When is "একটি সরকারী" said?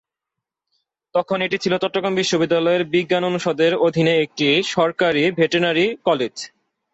4.23-5.23